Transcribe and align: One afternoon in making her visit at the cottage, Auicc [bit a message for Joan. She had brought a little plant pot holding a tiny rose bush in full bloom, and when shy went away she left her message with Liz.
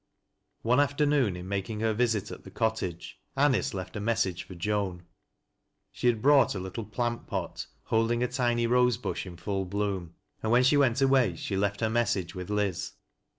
One 0.63 0.79
afternoon 0.79 1.35
in 1.35 1.47
making 1.47 1.81
her 1.81 1.93
visit 1.93 2.31
at 2.31 2.43
the 2.43 2.49
cottage, 2.49 3.19
Auicc 3.37 3.71
[bit 3.83 3.95
a 3.95 3.99
message 3.99 4.41
for 4.41 4.55
Joan. 4.55 5.03
She 5.91 6.07
had 6.07 6.23
brought 6.23 6.55
a 6.55 6.59
little 6.59 6.85
plant 6.85 7.27
pot 7.27 7.67
holding 7.83 8.23
a 8.23 8.27
tiny 8.27 8.65
rose 8.65 8.97
bush 8.97 9.27
in 9.27 9.37
full 9.37 9.63
bloom, 9.65 10.15
and 10.41 10.51
when 10.51 10.63
shy 10.63 10.77
went 10.77 11.03
away 11.03 11.35
she 11.35 11.55
left 11.55 11.81
her 11.81 11.89
message 11.91 12.33
with 12.33 12.49
Liz. 12.49 12.93